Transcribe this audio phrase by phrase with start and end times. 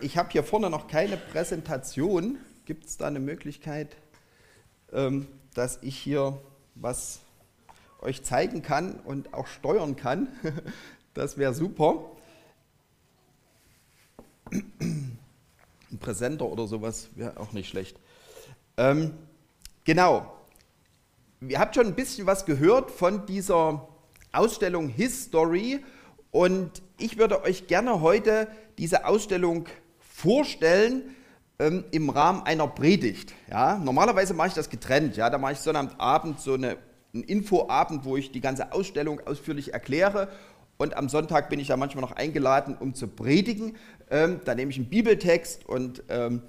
[0.00, 2.38] Ich habe hier vorne noch keine Präsentation.
[2.64, 3.96] Gibt es da eine Möglichkeit,
[4.92, 6.40] ähm, dass ich hier
[6.74, 7.20] was
[8.00, 10.28] euch zeigen kann und auch steuern kann?
[11.14, 12.10] Das wäre super.
[14.50, 15.18] Ein
[16.00, 17.96] Präsenter oder sowas wäre auch nicht schlecht.
[18.76, 19.14] Ähm,
[19.84, 20.34] genau.
[21.40, 23.86] Ihr habt schon ein bisschen was gehört von dieser
[24.32, 25.84] Ausstellung History
[26.32, 28.48] und ich würde euch gerne heute
[28.78, 29.66] diese Ausstellung
[29.98, 31.14] vorstellen
[31.58, 33.32] ähm, im Rahmen einer Predigt.
[33.50, 35.16] Ja, normalerweise mache ich das getrennt.
[35.16, 36.78] Ja, da mache ich Sonnabendabend so eine,
[37.12, 40.28] einen Infoabend, wo ich die ganze Ausstellung ausführlich erkläre.
[40.76, 43.76] Und am Sonntag bin ich da manchmal noch eingeladen, um zu predigen.
[44.10, 46.42] Ähm, da nehme ich einen Bibeltext und ähm,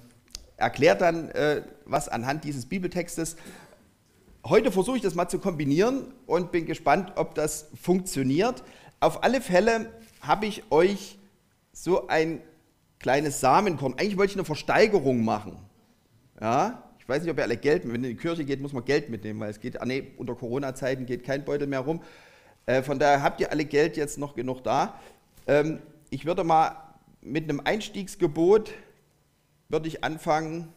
[0.56, 3.36] erkläre dann äh, was anhand dieses Bibeltextes.
[4.44, 8.62] Heute versuche ich das mal zu kombinieren und bin gespannt, ob das funktioniert.
[9.00, 11.18] Auf alle Fälle habe ich euch
[11.76, 12.40] so ein
[12.98, 13.92] kleines Samenkorn.
[13.98, 15.58] Eigentlich wollte ich eine Versteigerung machen.
[16.40, 18.72] Ja, ich weiß nicht, ob ihr alle Geld, wenn ihr in die Kirche geht, muss
[18.72, 22.02] man Geld mitnehmen, weil es geht, ah nee, unter Corona-Zeiten geht kein Beutel mehr rum.
[22.64, 24.98] Äh, von daher habt ihr alle Geld jetzt noch genug da.
[25.46, 26.76] Ähm, ich würde mal
[27.20, 28.72] mit einem Einstiegsgebot,
[29.68, 30.72] würde ich anfangen,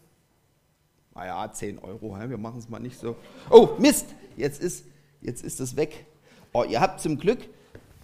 [1.15, 3.15] naja, 10 Euro, wir machen es mal nicht so.
[3.49, 4.85] Oh, Mist, jetzt ist,
[5.21, 6.05] jetzt ist es weg.
[6.51, 7.39] Oh, ihr habt zum Glück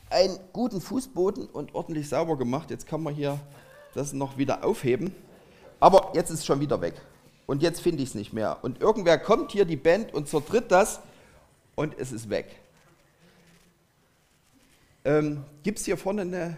[0.09, 2.69] einen guten Fußboden und ordentlich sauber gemacht.
[2.71, 3.39] Jetzt kann man hier
[3.93, 5.15] das noch wieder aufheben.
[5.79, 6.95] Aber jetzt ist es schon wieder weg.
[7.45, 8.59] Und jetzt finde ich es nicht mehr.
[8.63, 10.99] Und irgendwer kommt hier, die Band, und zertritt das
[11.75, 12.47] und es ist weg.
[15.03, 16.57] Ähm, Gibt es hier vorne eine,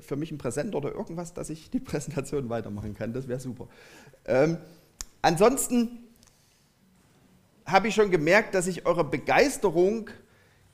[0.00, 3.12] für mich ein Präsent oder irgendwas, dass ich die Präsentation weitermachen kann?
[3.12, 3.68] Das wäre super.
[4.24, 4.58] Ähm,
[5.22, 5.98] ansonsten
[7.64, 10.08] habe ich schon gemerkt, dass ich eure Begeisterung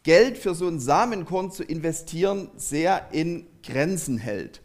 [0.02, 4.60] Geld für so ein Samenkorn zu investieren sehr in Grenzen hält.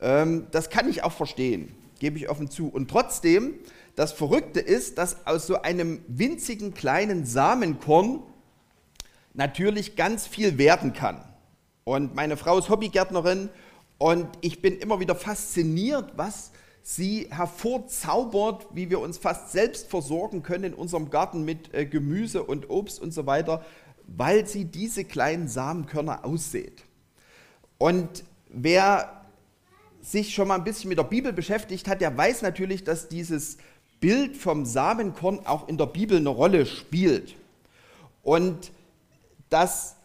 [0.00, 2.68] Ähm, das kann ich auch verstehen, gebe ich offen zu.
[2.68, 3.54] Und trotzdem,
[3.96, 8.22] das Verrückte ist, dass aus so einem winzigen kleinen Samenkorn
[9.34, 11.22] natürlich ganz viel werden kann.
[11.84, 13.50] Und meine Frau ist Hobbygärtnerin
[13.98, 20.42] und ich bin immer wieder fasziniert, was sie hervorzaubert, wie wir uns fast selbst versorgen
[20.42, 23.64] können in unserem Garten mit äh, Gemüse und Obst und so weiter
[24.06, 26.82] weil sie diese kleinen Samenkörner aussät.
[27.78, 29.22] Und wer
[30.00, 33.58] sich schon mal ein bisschen mit der Bibel beschäftigt hat, der weiß natürlich, dass dieses
[34.00, 37.36] Bild vom Samenkorn auch in der Bibel eine Rolle spielt.
[38.22, 38.72] Und
[39.48, 39.96] dass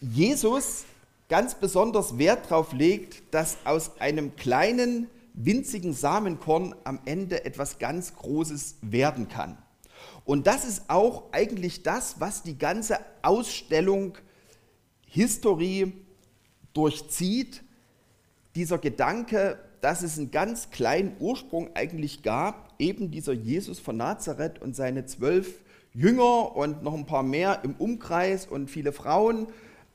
[0.00, 0.84] Jesus
[1.28, 8.14] ganz besonders Wert darauf legt, dass aus einem kleinen, winzigen Samenkorn am Ende etwas ganz
[8.14, 9.56] Großes werden kann.
[10.24, 14.16] Und das ist auch eigentlich das, was die ganze Ausstellung
[15.06, 15.92] Historie
[16.72, 17.62] durchzieht.
[18.54, 24.60] Dieser Gedanke, dass es einen ganz kleinen Ursprung eigentlich gab, eben dieser Jesus von Nazareth
[24.60, 25.60] und seine zwölf
[25.94, 29.48] Jünger und noch ein paar mehr im Umkreis und viele Frauen,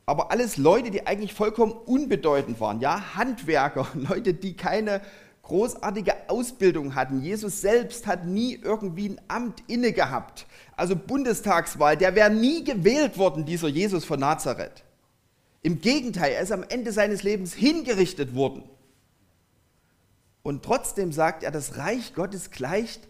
[0.06, 5.02] aber alles Leute, die eigentlich vollkommen unbedeutend waren, ja, Handwerker, Leute, die keine
[5.48, 7.22] großartige Ausbildung hatten.
[7.22, 10.46] Jesus selbst hat nie irgendwie ein Amt inne gehabt.
[10.76, 14.84] Also Bundestagswahl, der wäre nie gewählt worden, dieser Jesus von Nazareth.
[15.62, 18.64] Im Gegenteil, er ist am Ende seines Lebens hingerichtet worden.
[20.44, 23.08] Und trotzdem sagt er, das Reich Gottes gleicht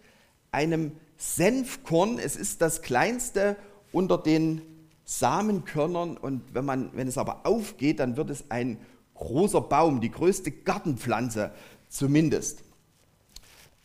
[0.52, 2.20] einem Senfkorn.
[2.20, 3.56] Es ist das kleinste
[3.92, 4.62] unter den
[5.06, 6.18] Samenkörnern.
[6.18, 8.80] Und wenn, man, wenn es aber aufgeht, dann wird es ein
[9.16, 11.52] großer Baum, die größte Gartenpflanze
[11.90, 12.60] zumindest.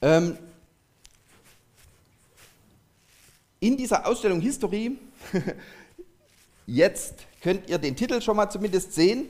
[0.01, 0.37] Ähm,
[3.61, 4.99] in dieser Ausstellung History,
[6.67, 9.27] jetzt könnt ihr den Titel schon mal zumindest sehen,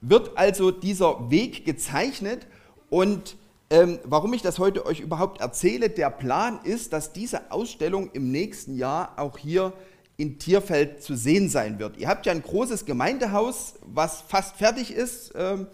[0.00, 2.46] wird also dieser Weg gezeichnet
[2.88, 3.36] und
[3.70, 8.30] ähm, warum ich das heute euch überhaupt erzähle, der Plan ist, dass diese Ausstellung im
[8.30, 9.74] nächsten Jahr auch hier
[10.16, 11.98] in Tierfeld zu sehen sein wird.
[11.98, 15.32] Ihr habt ja ein großes Gemeindehaus, was fast fertig ist.
[15.36, 15.66] Ähm,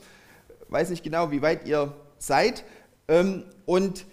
[0.69, 1.95] weiß nicht genau, wie weit ihr
[2.27, 2.65] seid.
[3.09, 4.07] Ähm, und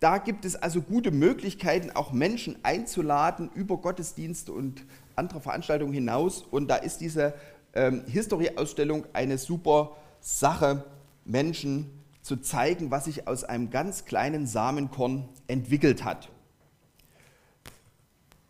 [0.00, 4.84] da gibt es also gute Möglichkeiten, auch Menschen einzuladen über Gottesdienste und
[5.16, 6.42] andere Veranstaltungen hinaus.
[6.42, 7.34] Und da ist diese
[7.74, 10.84] ähm, History-Ausstellung eine super Sache,
[11.24, 11.90] Menschen
[12.22, 16.28] zu zeigen, was sich aus einem ganz kleinen Samenkorn entwickelt hat.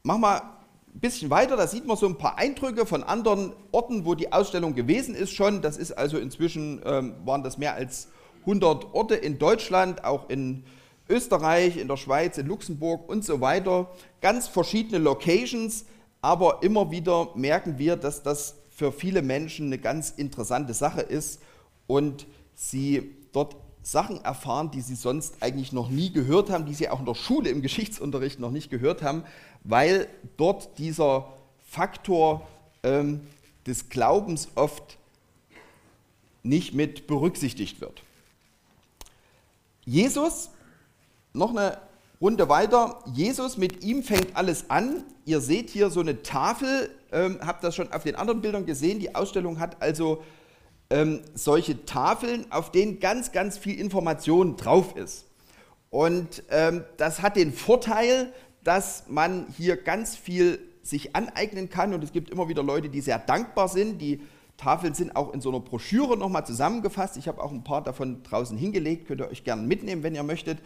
[0.02, 4.04] Machen wir ein bisschen weiter, da sieht man so ein paar Eindrücke von anderen Orten,
[4.04, 5.60] wo die Ausstellung gewesen ist schon.
[5.62, 8.08] Das ist also inzwischen, ähm, waren das mehr als
[8.46, 10.64] 100 Orte in Deutschland, auch in
[11.08, 13.90] Österreich, in der Schweiz, in Luxemburg und so weiter.
[14.20, 15.84] Ganz verschiedene Locations,
[16.20, 21.40] aber immer wieder merken wir, dass das für viele Menschen eine ganz interessante Sache ist
[21.86, 26.88] und sie dort Sachen erfahren, die sie sonst eigentlich noch nie gehört haben, die sie
[26.88, 29.24] auch in der Schule im Geschichtsunterricht noch nicht gehört haben,
[29.62, 31.32] weil dort dieser
[31.64, 32.46] Faktor
[32.82, 33.20] ähm,
[33.66, 34.98] des Glaubens oft
[36.42, 38.02] nicht mit berücksichtigt wird.
[39.84, 40.50] Jesus,
[41.32, 41.78] noch eine
[42.20, 45.04] Runde weiter, Jesus, mit ihm fängt alles an.
[45.24, 48.98] Ihr seht hier so eine Tafel, ähm, habt das schon auf den anderen Bildern gesehen.
[48.98, 50.22] Die Ausstellung hat also
[50.90, 55.26] ähm, solche Tafeln, auf denen ganz, ganz viel Information drauf ist.
[55.90, 58.32] Und ähm, das hat den Vorteil,
[58.62, 63.00] dass man hier ganz viel sich aneignen kann und es gibt immer wieder Leute, die
[63.00, 63.98] sehr dankbar sind.
[63.98, 64.20] Die
[64.56, 67.16] Tafeln sind auch in so einer Broschüre nochmal zusammengefasst.
[67.16, 70.22] Ich habe auch ein paar davon draußen hingelegt, könnt ihr euch gerne mitnehmen, wenn ihr
[70.22, 70.58] möchtet.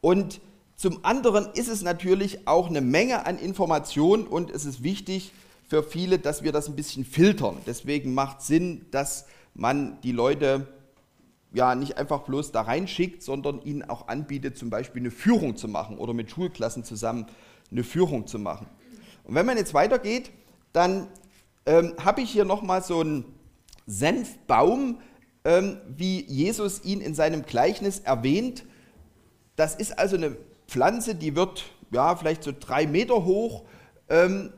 [0.00, 0.40] Und
[0.76, 5.32] zum anderen ist es natürlich auch eine Menge an Informationen und es ist wichtig
[5.68, 7.56] für viele, dass wir das ein bisschen filtern.
[7.66, 10.68] Deswegen macht Sinn, dass man die Leute
[11.52, 15.68] ja nicht einfach bloß da reinschickt, sondern ihnen auch anbietet, zum Beispiel eine Führung zu
[15.68, 17.26] machen oder mit Schulklassen zusammen
[17.70, 18.66] eine Führung zu machen.
[19.24, 20.30] Und wenn man jetzt weitergeht,
[20.72, 21.08] dann
[21.66, 23.24] ähm, habe ich hier nochmal so einen
[23.86, 25.00] Senfbaum,
[25.44, 28.64] ähm, wie Jesus ihn in seinem Gleichnis erwähnt.
[29.56, 30.36] Das ist also eine
[30.66, 33.64] Pflanze, die wird ja, vielleicht so drei Meter hoch,
[34.08, 34.52] ähm,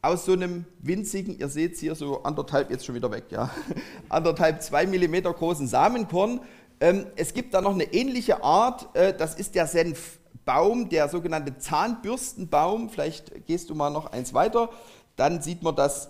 [0.00, 3.50] aus so einem winzigen, ihr seht es hier so anderthalb, jetzt schon wieder weg, ja,
[4.08, 6.40] anderthalb, zwei Millimeter großen Samenkorn.
[6.80, 11.56] Ähm, es gibt da noch eine ähnliche Art, äh, das ist der Senfbaum, der sogenannte
[11.56, 12.90] Zahnbürstenbaum.
[12.90, 14.70] Vielleicht gehst du mal noch eins weiter,
[15.14, 16.08] dann sieht man, dass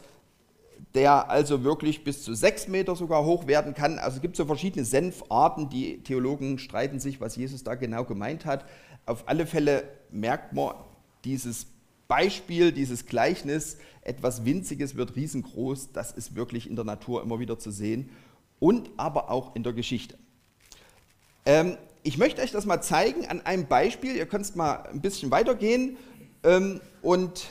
[0.94, 3.98] der also wirklich bis zu sechs Meter sogar hoch werden kann.
[3.98, 8.44] Also es gibt so verschiedene Senfarten, die Theologen streiten sich, was Jesus da genau gemeint
[8.44, 8.66] hat.
[9.06, 10.74] Auf alle Fälle merkt man
[11.24, 11.66] dieses
[12.08, 17.58] Beispiel, dieses Gleichnis, etwas Winziges wird riesengroß, das ist wirklich in der Natur immer wieder
[17.58, 18.10] zu sehen
[18.58, 20.18] und aber auch in der Geschichte.
[21.46, 24.16] Ähm, ich möchte euch das mal zeigen an einem Beispiel.
[24.16, 25.96] Ihr könnt mal ein bisschen weitergehen
[26.42, 27.46] ähm, und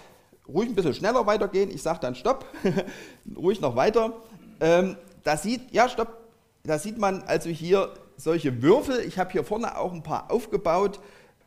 [0.54, 1.70] ruhig ein bisschen schneller weitergehen.
[1.70, 2.46] Ich sage dann Stopp,
[3.36, 4.14] ruhig noch weiter.
[4.60, 6.18] Ähm, da sieht, ja, Stopp,
[6.64, 9.00] da sieht man also hier solche Würfel.
[9.06, 11.00] Ich habe hier vorne auch ein paar aufgebaut.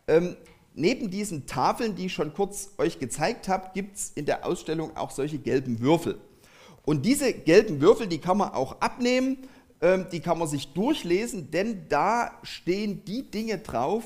[0.08, 0.36] Ähm,
[0.74, 4.96] neben diesen Tafeln, die ich schon kurz euch gezeigt habe, gibt es in der Ausstellung
[4.96, 6.18] auch solche gelben Würfel.
[6.84, 9.38] Und diese gelben Würfel, die kann man auch abnehmen,
[9.80, 14.04] ähm, die kann man sich durchlesen, denn da stehen die Dinge drauf,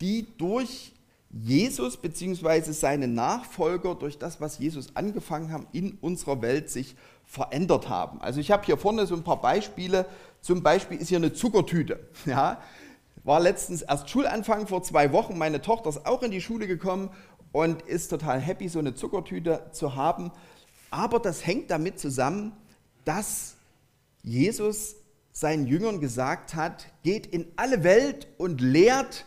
[0.00, 0.92] die durch
[1.32, 2.72] Jesus bzw.
[2.72, 6.94] seine Nachfolger, durch das, was Jesus angefangen haben, in unserer Welt sich
[7.24, 8.20] verändert haben.
[8.20, 10.06] Also ich habe hier vorne so ein paar Beispiele.
[10.42, 12.00] Zum Beispiel ist hier eine Zuckertüte.
[12.26, 12.60] Ja,
[13.24, 15.38] war letztens erst Schulanfang vor zwei Wochen.
[15.38, 17.08] Meine Tochter ist auch in die Schule gekommen
[17.52, 20.32] und ist total happy, so eine Zuckertüte zu haben.
[20.90, 22.52] Aber das hängt damit zusammen,
[23.04, 23.56] dass
[24.22, 24.96] Jesus
[25.32, 29.24] seinen Jüngern gesagt hat, geht in alle Welt und lehrt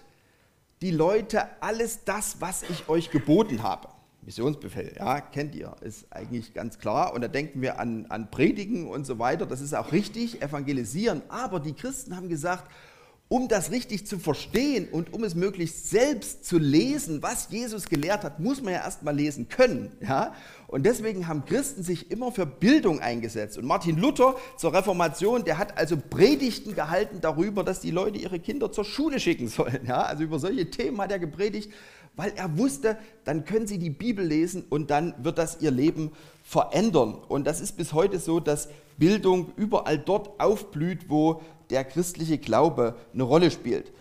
[0.86, 3.88] die Leute alles das, was ich euch geboten habe.
[4.22, 7.16] Missionsbefehl, ja, kennt ihr, ist eigentlich ganz klar.
[7.16, 11.24] Und da denken wir an, an Predigen und so weiter, das ist auch richtig, evangelisieren.
[11.28, 12.70] Aber die Christen haben gesagt,
[13.30, 18.24] um das richtig zu verstehen und um es möglichst selbst zu lesen, was Jesus gelehrt
[18.24, 19.92] hat, muss man ja erst mal lesen können.
[20.02, 20.36] Ja?
[20.68, 23.58] Und deswegen haben Christen sich immer für Bildung eingesetzt.
[23.58, 28.40] Und Martin Luther zur Reformation, der hat also Predigten gehalten darüber, dass die Leute ihre
[28.40, 29.86] Kinder zur Schule schicken sollen.
[29.88, 30.04] Ja?
[30.04, 31.72] Also über solche Themen hat er gepredigt,
[32.16, 36.12] weil er wusste, dann können sie die Bibel lesen und dann wird das ihr Leben
[36.44, 37.16] verändern.
[37.28, 42.96] Und das ist bis heute so, dass Bildung überall dort aufblüht, wo der christliche Glaube
[43.14, 43.92] eine Rolle spielt.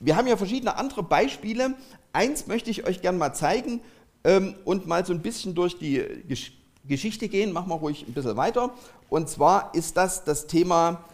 [0.00, 1.74] Wir haben ja verschiedene andere Beispiele.
[2.12, 3.80] Eins möchte ich euch gerne mal zeigen
[4.24, 6.52] ähm, und mal so ein bisschen durch die Gesch
[6.86, 7.52] Geschichte gehen.
[7.52, 8.70] Machen wir ruhig ein bisschen weiter.
[9.08, 11.04] Und zwar ist das das Thema,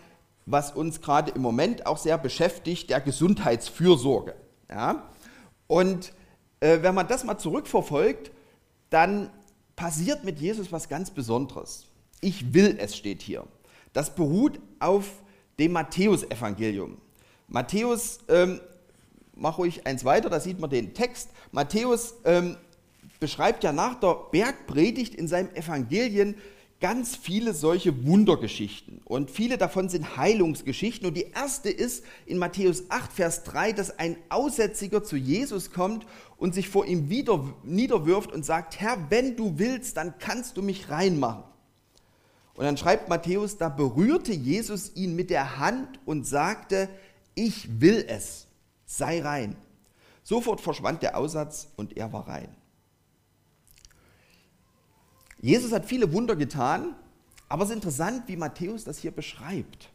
[0.47, 4.35] was uns gerade im Moment auch sehr beschäftigt, der Gesundheitsfürsorge.
[4.69, 5.05] Ja?
[5.69, 6.13] Und
[6.59, 8.33] äh, wenn man das mal zurückverfolgt,
[8.91, 9.31] dann
[9.77, 11.87] passiert mit Jesus was ganz Besonderes.
[12.21, 13.45] Ich will es steht hier.
[13.93, 15.07] Das beruht auf
[15.59, 16.99] dem Matthäusevangelium.
[17.49, 18.61] Matthäus, ähm,
[19.35, 21.31] mach ruhig eins weiter, da sieht man den Text.
[21.53, 22.57] Matthäus ähm,
[23.21, 26.35] beschreibt ja nach der Bergpredigt in seinem Evangelien
[26.81, 29.03] ganz viele solche Wundergeschichten.
[29.05, 31.07] Und viele davon sind Heilungsgeschichten.
[31.07, 36.07] Und die erste ist in Matthäus 8, Vers 3, dass ein Aussätziger zu Jesus kommt
[36.39, 40.63] und sich vor ihm wieder niederwirft und sagt, Herr, wenn du willst, dann kannst du
[40.63, 41.45] mich reinmachen.
[42.55, 46.89] Und dann schreibt Matthäus, da berührte Jesus ihn mit der Hand und sagte,
[47.35, 48.47] ich will es,
[48.87, 49.57] sei rein.
[50.23, 52.55] Sofort verschwand der Aussatz und er war rein.
[55.41, 56.95] Jesus hat viele Wunder getan,
[57.49, 59.91] aber es ist interessant, wie Matthäus das hier beschreibt.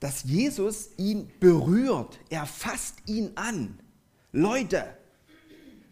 [0.00, 2.18] dass Jesus ihn berührt.
[2.30, 3.80] Er fasst ihn an.
[4.32, 4.84] Leute,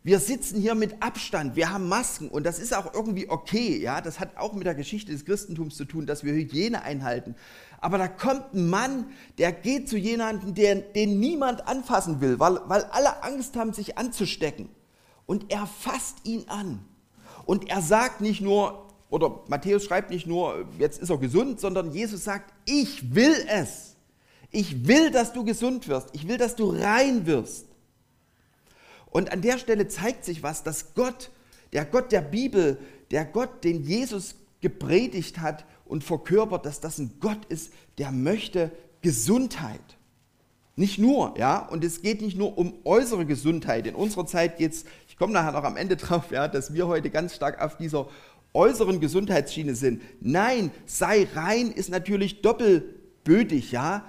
[0.05, 4.01] wir sitzen hier mit Abstand, wir haben Masken und das ist auch irgendwie okay, ja,
[4.01, 7.35] das hat auch mit der Geschichte des Christentums zu tun, dass wir Hygiene einhalten.
[7.81, 9.07] Aber da kommt ein Mann,
[9.39, 13.99] der geht zu jemandem, der, den niemand anfassen will, weil, weil alle Angst haben, sich
[13.99, 14.69] anzustecken.
[15.27, 16.85] Und er fasst ihn an.
[17.47, 21.93] Und er sagt nicht nur, oder Matthäus schreibt nicht nur, jetzt ist er gesund, sondern
[21.93, 23.97] Jesus sagt, ich will es.
[24.51, 26.09] Ich will, dass du gesund wirst.
[26.13, 27.67] Ich will, dass du rein wirst.
[29.11, 31.31] Und an der Stelle zeigt sich was, dass Gott,
[31.73, 32.79] der Gott der Bibel,
[33.11, 38.73] der Gott, den Jesus gepredigt hat und verkörpert, dass das ein Gott ist, der möchte
[39.03, 39.96] Gesundheit.
[40.79, 43.87] Nicht nur, ja, und es geht nicht nur um äußere Gesundheit.
[43.87, 46.87] In unserer Zeit geht es, ich komme nachher noch am Ende drauf, ja, dass wir
[46.87, 48.09] heute ganz stark auf dieser
[48.53, 50.03] äußeren Gesundheitsschiene sind.
[50.21, 54.05] Nein, sei rein ist natürlich doppelbödig, ja.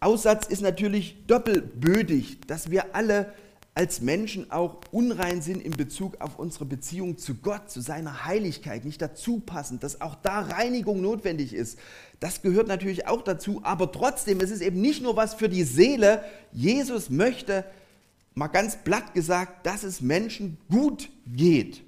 [0.00, 3.32] Aussatz ist natürlich doppelbödig, dass wir alle
[3.74, 8.84] als Menschen auch unrein sind in Bezug auf unsere Beziehung zu Gott, zu seiner Heiligkeit,
[8.84, 11.78] nicht dazu passend, dass auch da Reinigung notwendig ist.
[12.20, 15.62] Das gehört natürlich auch dazu, aber trotzdem, es ist eben nicht nur was für die
[15.62, 16.24] Seele.
[16.52, 17.64] Jesus möchte,
[18.34, 21.82] mal ganz platt gesagt, dass es Menschen gut geht.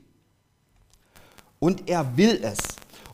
[1.58, 2.58] Und er will es.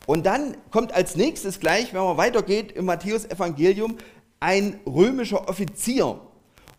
[0.06, 3.96] Und dann kommt als nächstes gleich, wenn man weitergeht im Matthäus Evangelium,
[4.38, 6.20] ein römischer Offizier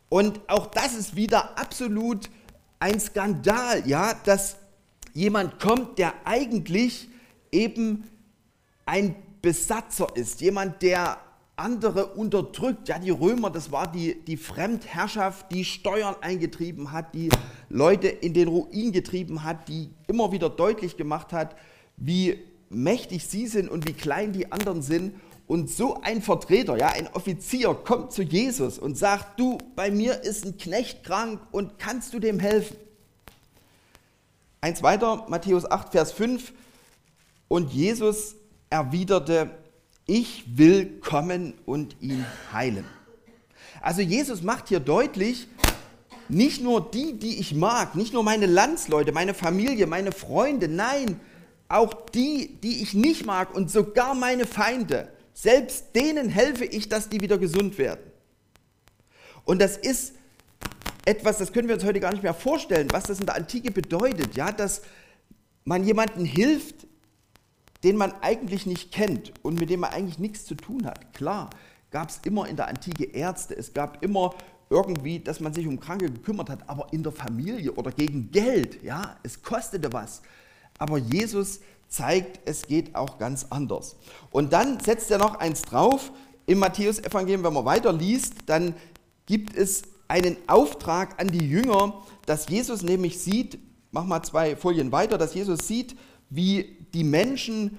[0.10, 2.30] und auch das ist wieder absolut
[2.80, 4.58] ein Skandal, ja, dass
[5.14, 7.10] jemand kommt, der eigentlich
[7.52, 8.10] eben
[8.86, 11.20] ein Besatzer ist, jemand, der
[11.58, 12.88] andere unterdrückt.
[12.88, 17.30] Ja, die Römer, das war die, die Fremdherrschaft, die Steuern eingetrieben hat, die
[17.70, 21.56] Leute in den Ruin getrieben hat, die immer wieder deutlich gemacht hat,
[21.98, 22.40] wie
[22.70, 25.16] mächtig sie sind und wie klein die anderen sind.
[25.48, 30.24] Und so ein Vertreter, ja, ein Offizier kommt zu Jesus und sagt, du, bei mir
[30.24, 32.76] ist ein Knecht krank und kannst du dem helfen?
[34.60, 36.52] Eins weiter, Matthäus 8, Vers 5.
[37.48, 38.36] Und Jesus
[38.70, 39.52] erwiderte,
[40.06, 42.86] ich will kommen und ihn heilen.
[43.82, 45.48] Also Jesus macht hier deutlich,
[46.30, 51.20] nicht nur die, die ich mag, nicht nur meine Landsleute, meine Familie, meine Freunde, nein,
[51.70, 57.10] auch die, die ich nicht mag und sogar meine Feinde selbst denen helfe ich, dass
[57.10, 58.12] die wieder gesund werden.
[59.46, 60.16] Und das ist
[61.06, 63.70] etwas, das können wir uns heute gar nicht mehr vorstellen, was das in der Antike
[63.70, 64.82] bedeutet, ja, dass
[65.64, 66.87] man jemanden hilft,
[67.84, 71.14] den man eigentlich nicht kennt und mit dem man eigentlich nichts zu tun hat.
[71.14, 71.50] Klar,
[71.92, 74.34] gab es immer in der Antike Ärzte, es gab immer
[74.70, 78.84] irgendwie, dass man sich um Kranke gekümmert hat, aber in der Familie oder gegen Geld,
[78.84, 80.22] ja, es kostete was.
[80.78, 83.96] Aber Jesus zeigt, es geht auch ganz anders.
[84.32, 86.12] Und dann setzt er noch eins drauf.
[86.46, 88.76] Im Matthäus-Evangelium, wenn man weiter liest, dann
[89.26, 93.60] gibt es einen Auftrag an die Jünger, dass Jesus nämlich sieht,
[93.92, 95.96] mach mal zwei Folien weiter, dass Jesus sieht,
[96.30, 97.78] wie die Menschen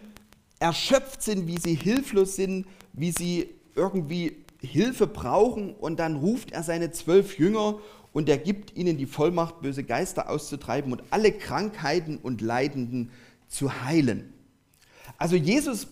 [0.58, 6.62] erschöpft sind, wie sie hilflos sind, wie sie irgendwie Hilfe brauchen und dann ruft er
[6.62, 7.78] seine zwölf Jünger
[8.12, 13.12] und er gibt ihnen die Vollmacht, böse Geister auszutreiben und alle Krankheiten und Leidenden
[13.46, 14.32] zu heilen.
[15.16, 15.86] Also Jesus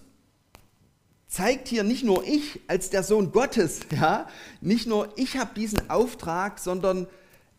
[1.29, 4.29] zeigt hier nicht nur ich als der Sohn Gottes, ja,
[4.61, 7.07] nicht nur ich habe diesen Auftrag, sondern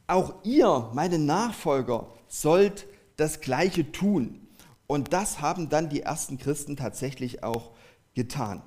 [0.08, 2.88] auch ihr, meine Nachfolger, sollt
[3.18, 4.47] das Gleiche tun.
[4.88, 7.72] Und das haben dann die ersten Christen tatsächlich auch
[8.16, 8.64] getan.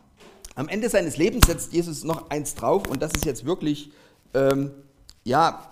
[0.55, 3.91] Am Ende seines Lebens setzt Jesus noch eins drauf und das ist jetzt wirklich,
[4.35, 4.71] ähm,
[5.25, 5.67] ja,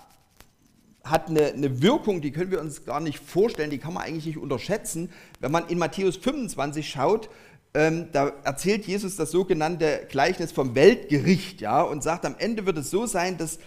[1.05, 4.26] hat eine, eine, Wirkung, die können wir uns gar nicht vorstellen, die kann man eigentlich
[4.26, 5.11] nicht unterschätzen.
[5.40, 7.28] Wenn man in Matthäus 25 schaut,
[7.75, 12.78] ähm, da erzählt Jesus das sogenannte Gleichnis vom Weltgericht, ja, und sagt, am Ende wird
[12.78, 13.59] es so sein, dass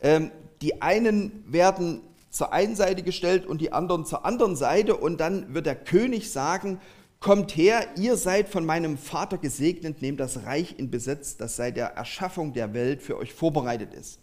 [0.00, 0.30] ähm,
[0.62, 2.00] die einen werden
[2.38, 6.30] zur einen Seite gestellt und die anderen zur anderen Seite und dann wird der König
[6.30, 6.80] sagen,
[7.18, 11.76] kommt her, ihr seid von meinem Vater gesegnet, nehmt das Reich in Besitz, das seit
[11.76, 14.20] der Erschaffung der Welt für euch vorbereitet ist.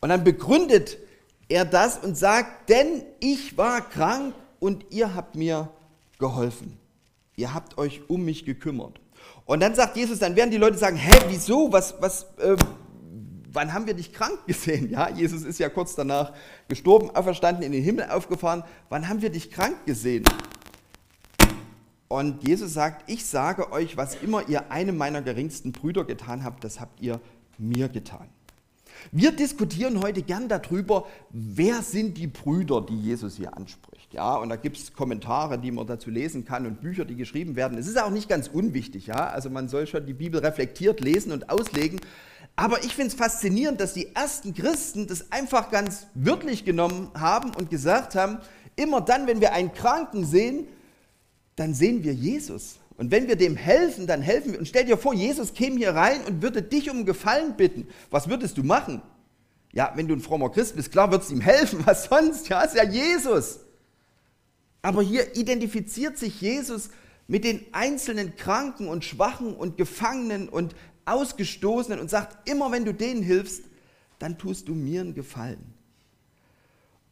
[0.00, 0.98] Und dann begründet
[1.48, 5.68] er das und sagt, denn ich war krank und ihr habt mir
[6.20, 6.78] geholfen.
[7.34, 9.00] Ihr habt euch um mich gekümmert.
[9.46, 12.56] Und dann sagt Jesus, dann werden die Leute sagen, hä, wieso, was, was, äh,
[13.52, 14.90] wann haben wir dich krank gesehen?
[14.90, 16.32] Ja, Jesus ist ja kurz danach
[16.68, 18.64] gestorben, auferstanden, in den Himmel aufgefahren.
[18.88, 20.24] Wann haben wir dich krank gesehen?
[22.08, 26.64] Und Jesus sagt, ich sage euch, was immer ihr einem meiner geringsten Brüder getan habt,
[26.64, 27.20] das habt ihr
[27.56, 28.28] mir getan.
[29.12, 34.12] Wir diskutieren heute gern darüber, wer sind die Brüder, die Jesus hier anspricht.
[34.12, 37.56] Ja, und da gibt es Kommentare, die man dazu lesen kann und Bücher, die geschrieben
[37.56, 37.78] werden.
[37.78, 39.06] Es ist auch nicht ganz unwichtig.
[39.06, 39.28] Ja?
[39.28, 42.00] Also man soll schon die Bibel reflektiert lesen und auslegen.
[42.56, 47.54] Aber ich finde es faszinierend, dass die ersten Christen das einfach ganz wörtlich genommen haben
[47.54, 48.38] und gesagt haben,
[48.76, 50.66] immer dann, wenn wir einen Kranken sehen,
[51.56, 52.76] dann sehen wir Jesus.
[52.96, 54.58] Und wenn wir dem helfen, dann helfen wir.
[54.58, 57.88] Und stell dir vor, Jesus käme hier rein und würde dich um Gefallen bitten.
[58.10, 59.00] Was würdest du machen?
[59.72, 61.80] Ja, wenn du ein frommer Christ bist, klar würdest du ihm helfen.
[61.86, 62.48] Was sonst?
[62.48, 63.60] Ja, ist ja Jesus.
[64.82, 66.90] Aber hier identifiziert sich Jesus
[67.26, 70.74] mit den einzelnen Kranken und Schwachen und Gefangenen und
[71.10, 73.64] Ausgestoßenen und sagt, immer wenn du denen hilfst,
[74.18, 75.74] dann tust du mir einen Gefallen.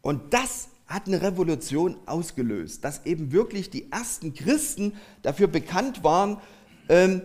[0.03, 6.39] Und das hat eine Revolution ausgelöst, dass eben wirklich die ersten Christen dafür bekannt waren,
[6.89, 7.23] ähm,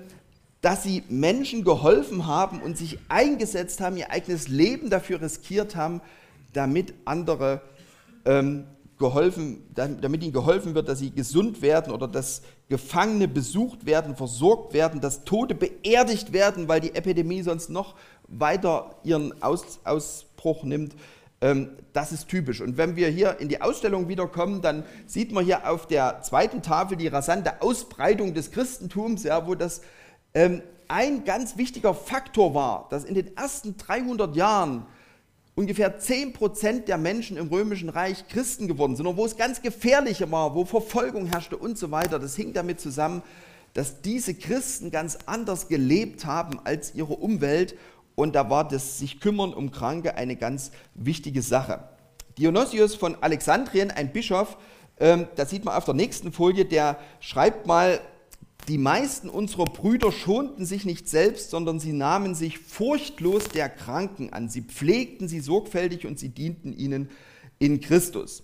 [0.62, 6.02] dass sie Menschen geholfen haben und sich eingesetzt haben, ihr eigenes Leben dafür riskiert haben,
[6.54, 7.62] damit andere
[8.26, 8.66] ähm,
[9.04, 14.74] geholfen, damit ihnen geholfen wird, dass sie gesund werden oder dass Gefangene besucht werden, versorgt
[14.74, 17.96] werden, dass Tote beerdigt werden, weil die Epidemie sonst noch
[18.30, 20.96] weiter ihren Aus, Ausbruch nimmt.
[21.42, 22.62] Ähm, das ist typisch.
[22.62, 26.62] Und wenn wir hier in die Ausstellung wiederkommen, dann sieht man hier auf der zweiten
[26.62, 29.82] Tafel die rasante Ausbreitung des Christentums, ja, wo das
[30.34, 34.86] ähm, ein ganz wichtiger Faktor war, dass in den ersten 300 Jahren
[35.56, 40.24] ungefähr 10% der Menschen im Römischen Reich Christen geworden sind und wo es ganz gefährlich
[40.32, 42.20] war, wo Verfolgung herrschte und so weiter.
[42.20, 43.22] Das hing damit zusammen,
[43.74, 47.76] dass diese Christen ganz anders gelebt haben als ihre Umwelt
[48.16, 51.84] und da war das sich kümmern um Kranke eine ganz wichtige Sache.
[52.38, 54.58] Dionysius von Alexandrien, ein Bischof,
[55.00, 58.00] ähm, das sieht man auf der nächsten Folie, der schreibt mal,
[58.68, 64.32] die meisten unserer Brüder schonten sich nicht selbst, sondern sie nahmen sich furchtlos der Kranken
[64.32, 64.50] an.
[64.50, 67.10] Sie pflegten sie sorgfältig und sie dienten ihnen
[67.60, 68.44] in Christus.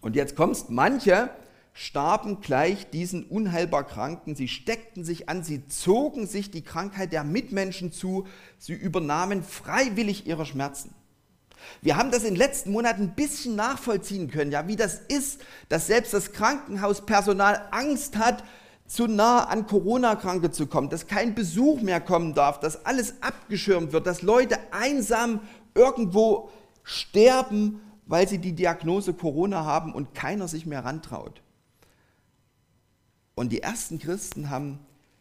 [0.00, 1.30] Und jetzt kommst manche,
[1.72, 4.34] starben gleich diesen unheilbar Kranken.
[4.34, 8.26] Sie steckten sich an, sie zogen sich die Krankheit der Mitmenschen zu,
[8.58, 10.94] sie übernahmen freiwillig ihre Schmerzen.
[11.82, 15.40] Wir haben das in den letzten Monaten ein bisschen nachvollziehen können, ja, wie das ist,
[15.68, 18.42] dass selbst das Krankenhauspersonal Angst hat,
[18.88, 23.92] zu nah an Corona-Kranke zu kommen, dass kein Besuch mehr kommen darf, dass alles abgeschirmt
[23.92, 25.40] wird, dass Leute einsam
[25.74, 26.50] irgendwo
[26.82, 31.42] sterben, weil sie die Diagnose Corona haben und keiner sich mehr rantraut.
[33.34, 34.80] Und die ersten Christen haben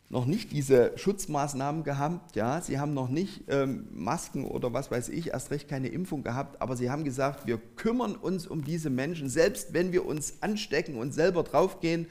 [0.10, 5.10] noch nicht diese Schutzmaßnahmen gehabt, ja, sie haben noch nicht ähm, Masken oder was weiß
[5.10, 8.90] ich, erst recht keine Impfung gehabt, aber sie haben gesagt, wir kümmern uns um diese
[8.90, 12.08] Menschen, selbst wenn wir uns anstecken und selber draufgehen,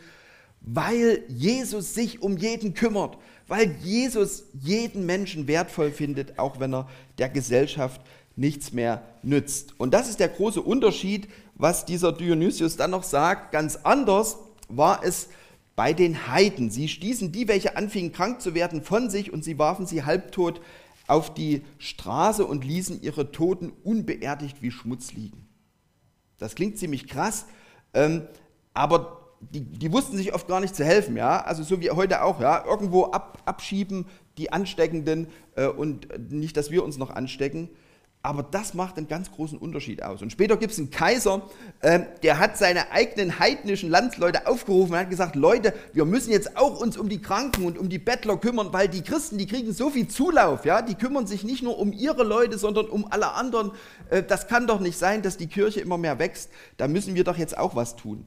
[0.61, 6.89] weil Jesus sich um jeden kümmert, weil Jesus jeden Menschen wertvoll findet, auch wenn er
[7.19, 8.01] der Gesellschaft
[8.35, 9.79] nichts mehr nützt.
[9.79, 13.53] Und das ist der große Unterschied, was dieser Dionysius dann noch sagt.
[13.53, 14.37] Ganz anders
[14.69, 15.29] war es
[15.75, 16.71] bei den Heiden.
[16.71, 20.61] Sie stießen die, welche anfingen krank zu werden, von sich und sie warfen sie halbtot
[21.07, 25.47] auf die Straße und ließen ihre Toten unbeerdigt wie Schmutz liegen.
[26.39, 27.47] Das klingt ziemlich krass,
[27.95, 28.27] ähm,
[28.75, 31.43] aber die, die, wussten sich oft gar nicht zu helfen, ja.
[31.43, 34.07] Also so wie heute auch, ja, irgendwo ab, abschieben
[34.39, 37.71] die Ansteckenden äh, und nicht, dass wir uns noch anstecken.
[38.27, 40.21] Aber das macht einen ganz großen Unterschied aus.
[40.21, 41.43] Und später gibt es einen Kaiser,
[41.81, 46.57] äh, der hat seine eigenen heidnischen Landsleute aufgerufen und hat gesagt, Leute, wir müssen jetzt
[46.57, 49.73] auch uns um die Kranken und um die Bettler kümmern, weil die Christen, die kriegen
[49.73, 53.33] so viel Zulauf, ja, die kümmern sich nicht nur um ihre Leute, sondern um alle
[53.35, 53.71] anderen.
[54.11, 56.51] Äh, das kann doch nicht sein, dass die Kirche immer mehr wächst.
[56.79, 58.27] Da müssen wir doch jetzt auch was tun.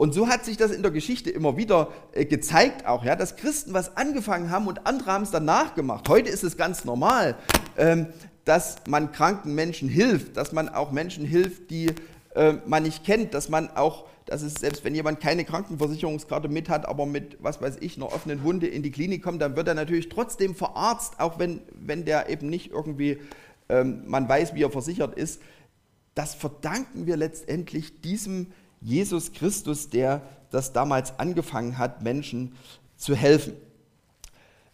[0.00, 3.36] Und so hat sich das in der Geschichte immer wieder äh, gezeigt, auch, ja, dass
[3.36, 6.08] Christen was angefangen haben und andere haben es danach gemacht.
[6.08, 7.36] Heute ist es ganz normal.
[7.76, 8.06] Ähm,
[8.46, 11.92] dass man kranken Menschen hilft, dass man auch Menschen hilft, die
[12.34, 16.70] äh, man nicht kennt, dass man auch, dass es selbst wenn jemand keine Krankenversicherungskarte mit
[16.70, 19.68] hat, aber mit, was weiß ich, einer offenen Wunde in die Klinik kommt, dann wird
[19.68, 23.18] er natürlich trotzdem verarzt, auch wenn, wenn der eben nicht irgendwie,
[23.68, 25.42] ähm, man weiß, wie er versichert ist.
[26.14, 28.46] Das verdanken wir letztendlich diesem
[28.80, 32.56] Jesus Christus, der das damals angefangen hat, Menschen
[32.96, 33.54] zu helfen.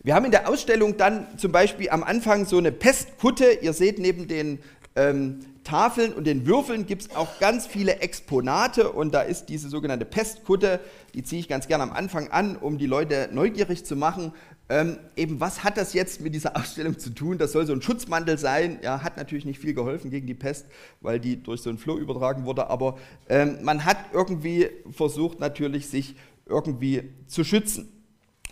[0.02, 3.58] Wir haben in der Ausstellung dann zum Beispiel am Anfang so eine Pestkutte.
[3.60, 4.60] Ihr seht neben den
[4.94, 9.68] ähm, Tafeln und den Würfeln gibt es auch ganz viele Exponate und da ist diese
[9.68, 10.78] sogenannte Pestkutte,
[11.14, 14.32] die ziehe ich ganz gerne am Anfang an, um die Leute neugierig zu machen.
[14.68, 17.36] Ähm, eben, was hat das jetzt mit dieser Ausstellung zu tun?
[17.36, 18.78] Das soll so ein Schutzmantel sein.
[18.82, 20.66] Ja, hat natürlich nicht viel geholfen gegen die Pest,
[21.00, 22.96] weil die durch so ein Floh übertragen wurde, aber
[23.28, 26.14] ähm, man hat irgendwie versucht, natürlich sich
[26.46, 27.92] irgendwie zu schützen.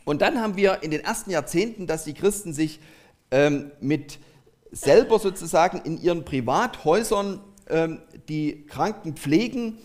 [0.04, 2.80] Und dann haben wir in den ersten Jahrzehnten, dass die Christen sich
[3.30, 4.18] ähm, mit
[4.74, 9.78] selber sozusagen in ihren Privathäusern ähm, die Kranken pflegen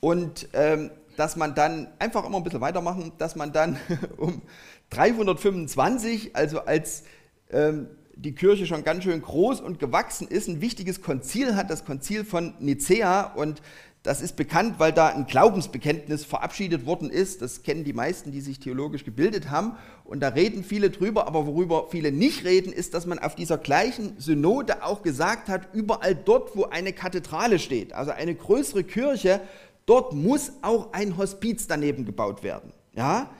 [0.00, 3.78] und ähm, dass man dann einfach immer ein bisschen weitermachen, dass man dann
[4.16, 4.42] um
[4.90, 7.04] 325, also als
[7.50, 11.84] ähm, die Kirche schon ganz schön groß und gewachsen ist, ein wichtiges Konzil hat, das
[11.84, 13.32] Konzil von Nicea.
[13.34, 13.60] Und
[14.04, 17.40] das ist bekannt, weil da ein Glaubensbekenntnis verabschiedet worden ist.
[17.40, 19.78] Das kennen die meisten, die sich theologisch gebildet haben.
[20.04, 21.26] Und da reden viele drüber.
[21.26, 25.72] Aber worüber viele nicht reden, ist, dass man auf dieser gleichen Synode auch gesagt hat,
[25.72, 29.40] überall dort, wo eine Kathedrale steht, also eine größere Kirche,
[29.86, 32.74] dort muss auch ein Hospiz daneben gebaut werden.
[32.94, 33.30] Ja?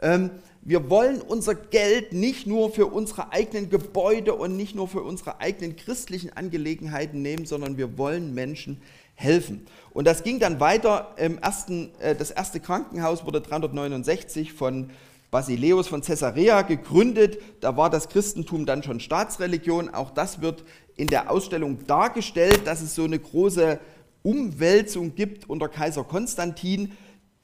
[0.00, 0.30] Ähm,
[0.62, 5.40] wir wollen unser Geld nicht nur für unsere eigenen Gebäude und nicht nur für unsere
[5.40, 8.80] eigenen christlichen Angelegenheiten nehmen, sondern wir wollen Menschen
[9.16, 9.66] helfen.
[9.90, 11.14] Und das ging dann weiter.
[11.16, 14.90] Im ersten, äh, das erste Krankenhaus wurde 369 von
[15.32, 17.38] Basileus von Caesarea gegründet.
[17.60, 19.92] Da war das Christentum dann schon Staatsreligion.
[19.92, 20.64] Auch das wird
[20.96, 23.80] in der Ausstellung dargestellt, dass es so eine große
[24.22, 26.92] Umwälzung gibt unter Kaiser Konstantin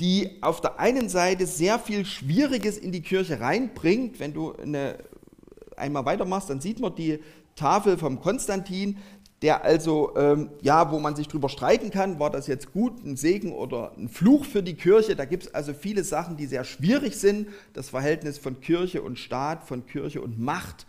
[0.02, 4.18] die auf der einen Seite sehr viel Schwieriges in die Kirche reinbringt.
[4.18, 4.98] Wenn du eine,
[5.76, 7.20] einmal weitermachst, dann sieht man die
[7.54, 8.98] Tafel vom Konstantin,
[9.42, 13.16] der also, ähm, ja, wo man sich drüber streiten kann, war das jetzt gut, ein
[13.16, 15.16] Segen oder ein Fluch für die Kirche.
[15.16, 17.48] Da gibt es also viele Sachen, die sehr schwierig sind.
[17.72, 20.86] Das Verhältnis von Kirche und Staat, von Kirche und Macht,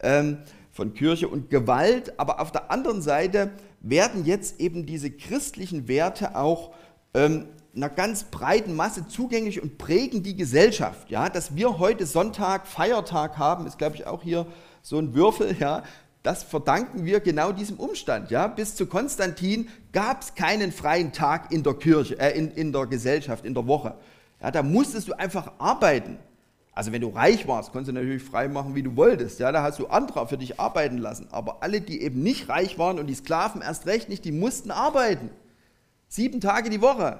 [0.00, 0.38] ähm,
[0.72, 2.18] von Kirche und Gewalt.
[2.18, 6.74] Aber auf der anderen Seite werden jetzt eben diese christlichen Werte auch
[7.14, 11.08] ähm, einer ganz breiten Masse zugänglich und prägen die Gesellschaft.
[11.08, 14.46] Ja, dass wir heute Sonntag, Feiertag haben, ist glaube ich auch hier
[14.82, 15.56] so ein Würfel.
[15.58, 15.84] Ja,
[16.22, 18.30] das verdanken wir genau diesem Umstand.
[18.30, 22.72] Ja, bis zu Konstantin gab es keinen freien Tag in der Kirche, äh, in, in
[22.72, 23.94] der Gesellschaft, in der Woche.
[24.40, 26.18] Ja, da musstest du einfach arbeiten.
[26.74, 29.40] Also wenn du reich warst, konntest du natürlich frei machen, wie du wolltest.
[29.40, 31.28] Ja, da hast du andere für dich arbeiten lassen.
[31.30, 34.70] Aber alle, die eben nicht reich waren und die Sklaven erst recht nicht, die mussten
[34.70, 35.30] arbeiten.
[36.08, 37.18] Sieben Tage die Woche.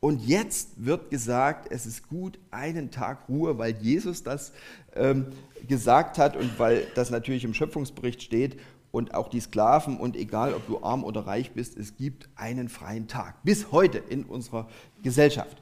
[0.00, 4.52] Und jetzt wird gesagt, es ist gut, einen Tag Ruhe, weil Jesus das
[4.94, 5.26] ähm,
[5.66, 8.58] gesagt hat und weil das natürlich im Schöpfungsbericht steht
[8.92, 12.68] und auch die Sklaven und egal, ob du arm oder reich bist, es gibt einen
[12.68, 13.42] freien Tag.
[13.42, 14.68] Bis heute in unserer
[15.02, 15.56] Gesellschaft.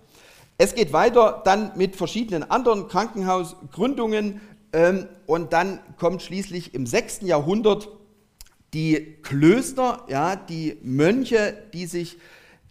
[0.58, 4.40] Es geht weiter dann mit verschiedenen anderen Krankenhausgründungen
[4.72, 7.22] ähm, und dann kommt schließlich im 6.
[7.22, 7.88] Jahrhundert
[8.72, 12.18] die Klöster, ja, die Mönche, die sich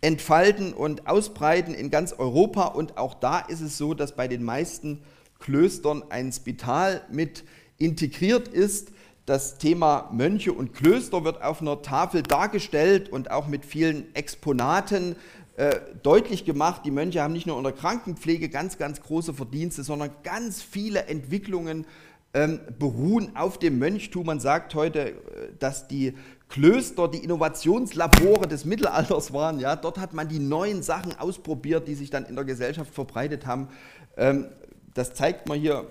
[0.04, 2.66] entfalten und ausbreiten in ganz Europa.
[2.66, 5.02] Und auch da ist es so, dass bei den meisten
[5.40, 7.46] Klöstern ein Spital mit
[7.78, 8.90] integriert ist.
[9.26, 15.16] Das Thema Mönche und Klöster wird auf einer Tafel dargestellt und auch mit vielen Exponaten
[15.56, 16.82] äh, deutlich gemacht.
[16.84, 21.06] Die Mönche haben nicht nur in der Krankenpflege ganz, ganz große Verdienste, sondern ganz viele
[21.06, 21.86] Entwicklungen
[22.34, 24.26] ähm, beruhen auf dem Mönchtum.
[24.26, 25.14] Man sagt heute, äh,
[25.60, 26.14] dass die
[26.54, 29.60] Klöster die Innovationslabore des Mittelalters waren.
[29.60, 33.48] Ja, dort hat man die neuen Sachen ausprobiert, die sich dann in der Gesellschaft verbreitet
[33.48, 33.70] haben.
[34.18, 34.46] Ähm,
[34.94, 35.88] das zeigt man hier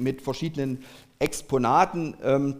[0.00, 0.82] mit verschiedenen
[1.18, 2.16] Exponaten.
[2.22, 2.56] Ähm,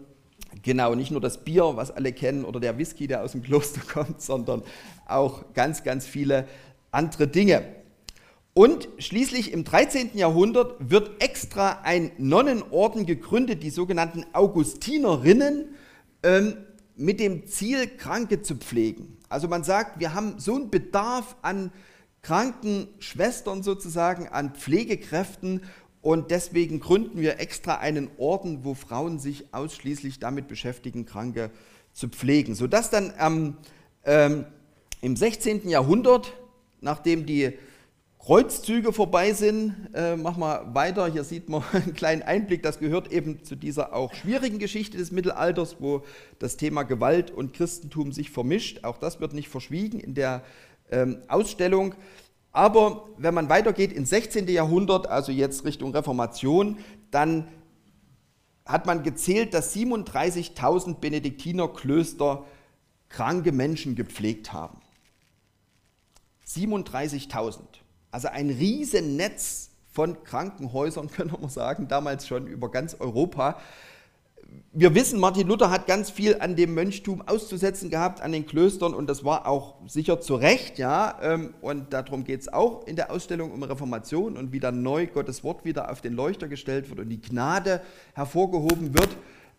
[0.61, 3.81] genau, nicht nur das Bier, was alle kennen, oder der Whisky, der aus dem Kloster
[3.91, 4.61] kommt, sondern
[5.07, 6.47] auch ganz, ganz viele
[6.91, 7.63] andere Dinge.
[8.53, 10.11] Und schließlich im 13.
[10.15, 15.69] Jahrhundert wird extra ein Nonnenorden gegründet, die sogenannten Augustinerinnen,
[16.21, 16.57] ähm,
[16.95, 19.17] mit dem Ziel, Kranke zu pflegen.
[19.29, 21.71] Also man sagt, wir haben so einen Bedarf an
[22.21, 25.61] Krankenschwestern sozusagen, an Pflegekräften
[26.01, 31.51] und deswegen gründen wir extra einen Orden, wo Frauen sich ausschließlich damit beschäftigen, Kranke
[31.93, 32.55] zu pflegen.
[32.55, 33.57] Sodass dann ähm,
[34.03, 34.45] ähm,
[35.01, 35.67] im 16.
[35.67, 36.33] Jahrhundert,
[36.81, 37.53] nachdem die
[38.25, 39.75] Kreuzzüge vorbei sind.
[39.93, 41.05] Äh, machen wir weiter.
[41.07, 42.63] Hier sieht man einen kleinen Einblick.
[42.63, 46.03] Das gehört eben zu dieser auch schwierigen Geschichte des Mittelalters, wo
[46.39, 48.83] das Thema Gewalt und Christentum sich vermischt.
[48.83, 50.43] Auch das wird nicht verschwiegen in der
[50.89, 51.93] ähm, Ausstellung.
[52.51, 54.47] Aber wenn man weitergeht ins 16.
[54.47, 56.79] Jahrhundert, also jetzt Richtung Reformation,
[57.11, 57.47] dann
[58.65, 62.43] hat man gezählt, dass 37.000 Benediktinerklöster
[63.07, 64.81] kranke Menschen gepflegt haben.
[66.47, 67.84] 37.000.
[68.15, 73.59] Also ein Riesennetz von Krankenhäusern, können wir sagen, damals schon über ganz Europa.
[74.71, 78.93] Wir wissen, Martin Luther hat ganz viel an dem Mönchtum auszusetzen gehabt, an den Klöstern,
[78.93, 81.19] und das war auch sicher zu Recht, ja.
[81.21, 85.07] Ähm, und darum geht es auch in der Ausstellung um Reformation und wie dann neu
[85.07, 87.81] Gottes Wort wieder auf den Leuchter gestellt wird und die Gnade
[88.13, 89.09] hervorgehoben wird.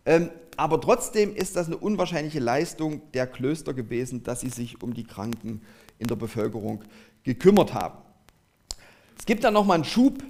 [0.03, 4.95] Ähm, aber trotzdem ist das eine unwahrscheinliche Leistung der Klöster gewesen, dass sie sich um
[4.95, 5.61] die Kranken
[5.99, 6.83] in der Bevölkerung
[7.23, 8.06] gekümmert haben.
[9.27, 10.23] Gibt dann nochmal einen Schub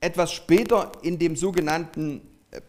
[0.00, 2.20] etwas später in dem sogenannten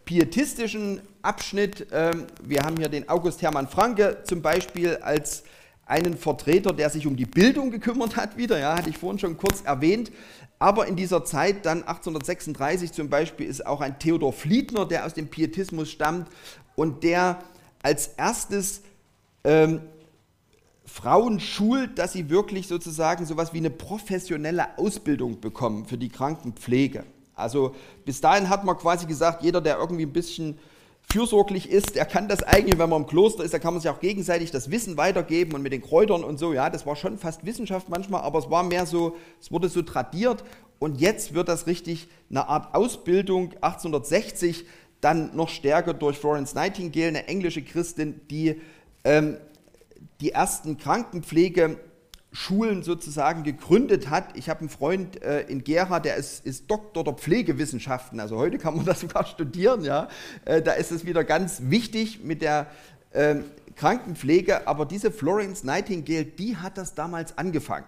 [0.06, 1.88] pietistischen Abschnitt.
[1.92, 5.44] Ähm, wir haben hier den August Hermann Franke zum Beispiel als
[5.86, 9.38] einen Vertreter, der sich um die Bildung gekümmert hat, wieder, ja, hatte ich vorhin schon
[9.38, 10.10] kurz erwähnt.
[10.58, 15.14] Aber in dieser Zeit, dann 1836 zum Beispiel, ist auch ein Theodor Fliedner, der aus
[15.14, 16.30] dem Pietismus stammt
[16.78, 17.44] und der
[17.82, 18.84] als erstes
[19.44, 19.82] ähm,
[20.86, 26.10] Frauen schult, dass sie wirklich sozusagen so etwas wie eine professionelle Ausbildung bekommen für die
[26.10, 27.06] Krankenpflege.
[27.36, 30.58] Also bis dahin hat man quasi gesagt, jeder, der irgendwie ein bisschen
[31.10, 33.90] fürsorglich ist, der kann das eigentlich, wenn man im Kloster ist, da kann man sich
[33.90, 37.18] auch gegenseitig das Wissen weitergeben und mit den Kräutern und so, ja, das war schon
[37.18, 40.44] fast Wissenschaft manchmal, aber es war mehr so, es wurde so tradiert
[40.80, 44.66] und jetzt wird das richtig eine Art Ausbildung 1860
[45.02, 48.62] dann noch stärker durch Florence Nightingale, eine englische Christin, die
[49.04, 49.38] ähm,
[50.22, 51.78] die ersten Krankenpflege
[52.34, 54.36] Schulen sozusagen gegründet hat.
[54.36, 58.20] Ich habe einen Freund äh, in Gera, der ist, ist, Doktor der Pflegewissenschaften.
[58.20, 59.84] Also heute kann man das sogar studieren.
[59.84, 60.10] Ja?
[60.46, 62.68] Äh, da ist es wieder ganz wichtig mit der
[63.12, 63.36] äh,
[63.76, 64.68] Krankenpflege.
[64.68, 67.86] Aber diese Florence Nightingale, die hat das damals angefangen.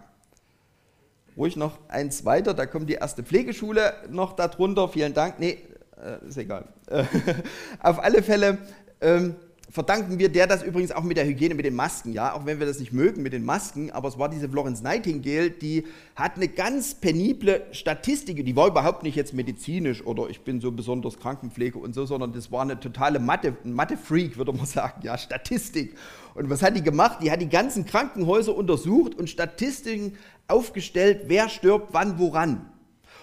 [1.36, 4.88] Ruhig noch eins weiter, da kommt die erste Pflegeschule noch darunter.
[4.88, 5.40] Vielen Dank.
[5.40, 5.58] Nee,
[5.98, 6.68] äh, ist egal.
[7.82, 8.60] Auf alle Fälle.
[9.02, 9.36] Ähm,
[9.70, 12.60] verdanken wir der das übrigens auch mit der Hygiene, mit den Masken, ja, auch wenn
[12.60, 16.36] wir das nicht mögen mit den Masken, aber es war diese Florence Nightingale, die hat
[16.36, 21.20] eine ganz penible Statistik, die war überhaupt nicht jetzt medizinisch oder ich bin so besonders
[21.20, 25.96] Krankenpflege und so, sondern das war eine totale Mathe, Mathe-Freak, würde man sagen, ja, Statistik.
[26.36, 27.20] Und was hat die gemacht?
[27.22, 32.70] Die hat die ganzen Krankenhäuser untersucht und Statistiken aufgestellt, wer stirbt wann woran.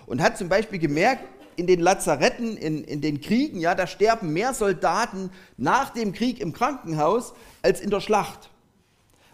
[0.07, 1.25] Und hat zum Beispiel gemerkt,
[1.57, 6.41] in den Lazaretten, in, in den Kriegen, ja, da sterben mehr Soldaten nach dem Krieg
[6.41, 8.51] im Krankenhaus als in der Schlacht,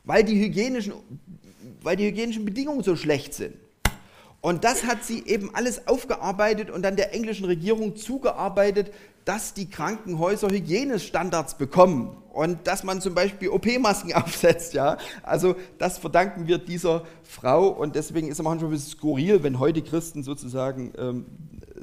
[0.05, 0.95] weil die hygienischen,
[1.83, 3.55] weil die hygienischen Bedingungen so schlecht sind.
[4.41, 8.93] Und das hat sie eben alles aufgearbeitet und dann der englischen Regierung zugearbeitet,
[9.25, 14.75] dass die Krankenhäuser Hygienestandards bekommen und dass man zum Beispiel OP-Masken aufsetzt.
[14.75, 14.97] Ja?
[15.23, 19.59] Also das verdanken wir dieser Frau und deswegen ist es manchmal ein bisschen skurril, wenn
[19.59, 21.27] heute Christen sozusagen ähm,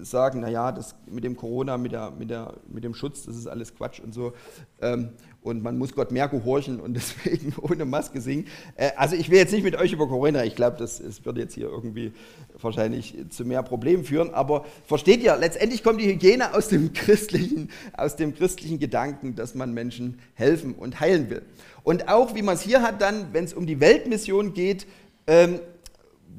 [0.01, 3.47] sagen, naja, das mit dem Corona, mit, der, mit, der, mit dem Schutz, das ist
[3.47, 4.33] alles Quatsch und so.
[4.81, 5.09] Ähm,
[5.41, 8.47] und man muss Gott mehr gehorchen und deswegen ohne Maske singen.
[8.75, 11.37] Äh, also ich will jetzt nicht mit euch über Corona, ich glaube, das, das wird
[11.37, 12.13] jetzt hier irgendwie
[12.59, 17.69] wahrscheinlich zu mehr Problemen führen, aber versteht ihr, letztendlich kommt die Hygiene aus dem christlichen,
[17.95, 21.43] aus dem christlichen Gedanken, dass man Menschen helfen und heilen will.
[21.83, 24.87] Und auch, wie man es hier hat, dann, wenn es um die Weltmission geht,
[25.27, 25.59] ähm,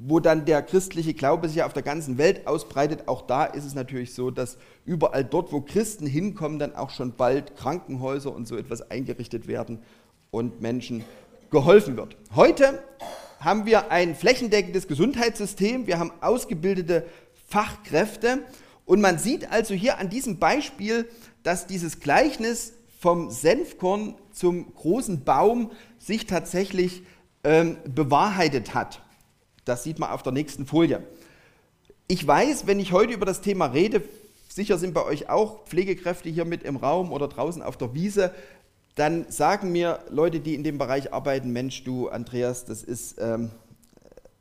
[0.04, 3.74] wo dann der christliche Glaube sich auf der ganzen Welt ausbreitet, auch da ist es
[3.74, 8.56] natürlich so, dass überall dort, wo Christen hinkommen, dann auch schon bald Krankenhäuser und so
[8.56, 9.78] etwas eingerichtet werden
[10.30, 11.04] und Menschen
[11.50, 12.16] geholfen wird.
[12.34, 12.82] Heute
[13.40, 17.06] haben wir ein flächendeckendes Gesundheitssystem, wir haben ausgebildete
[17.48, 18.40] Fachkräfte
[18.84, 21.08] und man sieht also hier an diesem Beispiel,
[21.42, 27.02] dass dieses Gleichnis vom Senfkorn zum großen Baum sich tatsächlich
[27.44, 29.00] ähm, bewahrheitet hat.
[29.66, 31.02] Das sieht man auf der nächsten Folie.
[32.08, 34.00] Ich weiß, wenn ich heute über das Thema rede,
[34.48, 38.32] sicher sind bei euch auch Pflegekräfte hier mit im Raum oder draußen auf der Wiese,
[38.94, 43.50] dann sagen mir Leute, die in dem Bereich arbeiten, Mensch, du Andreas, das ist, ähm,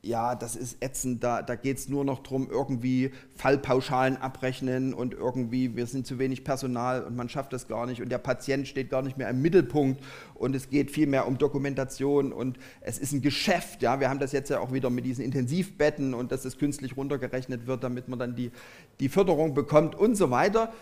[0.06, 5.14] ja, das ist ätzend, da, da geht es nur noch darum, irgendwie Fallpauschalen abrechnen und
[5.14, 8.68] irgendwie, wir sind zu wenig Personal und man schafft das gar nicht und der Patient
[8.68, 10.02] steht gar nicht mehr im Mittelpunkt
[10.34, 14.20] und es geht viel mehr um Dokumentation und es ist ein Geschäft, ja, wir haben
[14.20, 18.08] das jetzt ja auch wieder mit diesen Intensivbetten und dass es künstlich runtergerechnet wird, damit
[18.08, 18.52] man dann die,
[19.00, 20.72] die Förderung bekommt und so weiter.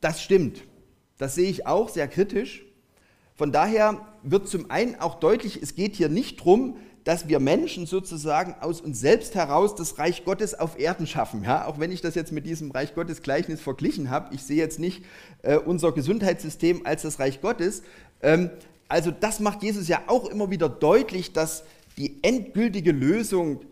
[0.00, 0.64] Das stimmt,
[1.16, 2.64] das sehe ich auch sehr kritisch.
[3.34, 6.76] Von daher wird zum einen auch deutlich, es geht hier nicht darum,
[7.08, 11.42] dass wir Menschen sozusagen aus uns selbst heraus das Reich Gottes auf Erden schaffen.
[11.42, 11.64] Ja?
[11.64, 14.78] Auch wenn ich das jetzt mit diesem Reich Gottes Gleichnis verglichen habe, ich sehe jetzt
[14.78, 15.02] nicht
[15.40, 17.82] äh, unser Gesundheitssystem als das Reich Gottes.
[18.20, 18.50] Ähm,
[18.88, 21.64] also das macht Jesus ja auch immer wieder deutlich, dass
[21.96, 23.62] die endgültige Lösung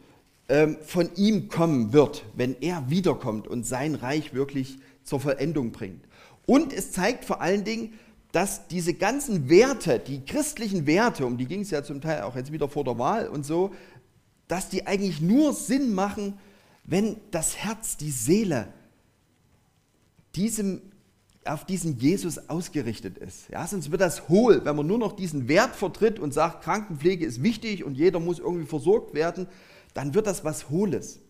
[0.49, 6.03] ähm, von ihm kommen wird, wenn er wiederkommt und sein Reich wirklich zur Vollendung bringt.
[6.47, 7.93] Und es zeigt vor allen Dingen,
[8.33, 12.37] dass diese ganzen Werte, die christlichen Werte, um die ging es ja zum Teil auch
[12.37, 13.73] jetzt wieder vor der Wahl und so,
[14.49, 16.39] dass die eigentlich nur Sinn machen,
[16.85, 18.69] wenn das Herz, die Seele
[20.35, 20.83] diesem,
[21.45, 23.49] auf diesen Jesus ausgerichtet ist.
[23.49, 27.25] Ja, sonst wird das hohl, wenn man nur noch diesen Wert vertritt und sagt, Krankenpflege
[27.25, 29.49] ist wichtig und jeder muss irgendwie versorgt werden,
[29.95, 31.21] dann wird das was Hohles.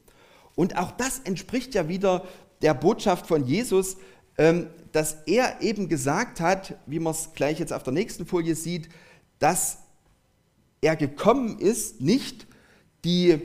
[0.54, 2.24] Und auch das entspricht ja wieder
[2.62, 3.96] der Botschaft von Jesus,
[4.36, 8.88] dass er eben gesagt hat, wie man es gleich jetzt auf der nächsten Folie sieht,
[9.38, 9.78] dass
[10.80, 12.46] er gekommen ist, nicht
[13.04, 13.40] die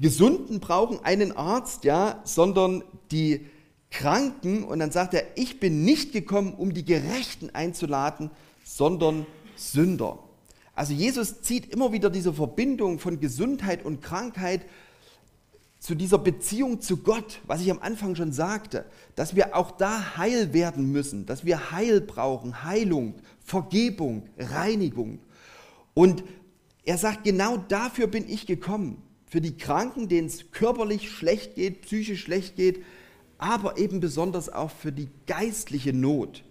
[0.00, 3.46] Gesunden brauchen einen Arzt, ja, sondern die
[3.90, 8.30] Kranken und dann sagt er, ich bin nicht gekommen, um die Gerechten einzuladen,
[8.64, 10.18] sondern Sünder.
[10.74, 14.66] Also Jesus zieht immer wieder diese Verbindung von Gesundheit und Krankheit
[15.78, 20.16] zu dieser Beziehung zu Gott, was ich am Anfang schon sagte, dass wir auch da
[20.16, 25.20] heil werden müssen, dass wir Heil brauchen, Heilung, Vergebung, Reinigung.
[25.94, 26.24] Und
[26.84, 31.82] er sagt, genau dafür bin ich gekommen, für die Kranken, denen es körperlich schlecht geht,
[31.82, 32.84] psychisch schlecht geht,
[33.38, 36.44] aber eben besonders auch für die geistliche Not.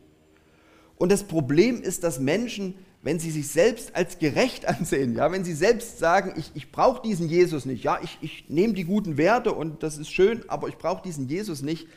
[0.98, 5.44] Und das Problem ist, dass Menschen, wenn sie sich selbst als gerecht ansehen, ja, wenn
[5.44, 9.18] sie selbst sagen, ich, ich brauche diesen Jesus nicht, ja, ich, ich nehme die guten
[9.18, 11.88] Werte und das ist schön, aber ich brauche diesen Jesus nicht,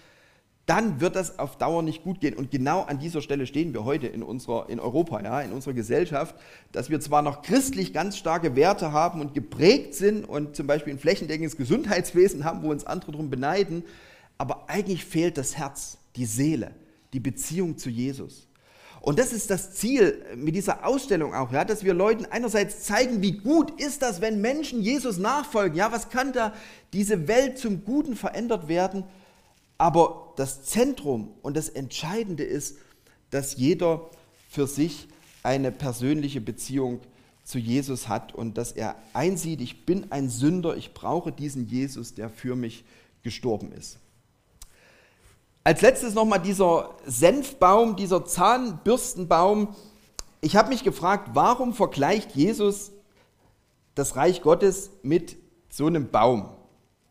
[0.69, 2.35] dann wird das auf Dauer nicht gut gehen.
[2.35, 5.73] Und genau an dieser Stelle stehen wir heute in, unserer, in Europa, ja, in unserer
[5.73, 6.35] Gesellschaft,
[6.73, 10.93] dass wir zwar noch christlich ganz starke Werte haben und geprägt sind und zum Beispiel
[10.93, 13.83] ein flächendeckendes Gesundheitswesen haben, wo uns andere darum beneiden,
[14.37, 16.73] aber eigentlich fehlt das Herz, die Seele,
[17.15, 18.48] die Beziehung zu Jesus.
[19.09, 23.23] Und das ist das Ziel mit dieser Ausstellung auch, ja, dass wir Leuten einerseits zeigen,
[23.23, 25.79] wie gut ist das, wenn Menschen Jesus nachfolgen.
[25.79, 26.53] Ja, was kann da
[26.93, 29.05] diese Welt zum Guten verändert werden?
[29.79, 32.77] Aber das Zentrum und das Entscheidende ist,
[33.31, 34.11] dass jeder
[34.51, 35.09] für sich
[35.43, 37.01] eine persönliche Beziehung
[37.45, 42.15] zu Jesus hat und dass er einsieht, ich bin ein Sünder, ich brauche diesen Jesus,
[42.15, 42.85] der für mich
[43.23, 44.01] gestorben ist.
[45.65, 49.75] Als letztes nochmal dieser Senfbaum, dieser Zahnbürstenbaum.
[50.41, 52.93] Ich habe mich gefragt, warum vergleicht Jesus
[53.95, 55.37] das Reich Gottes mit
[55.69, 56.49] so einem Baum?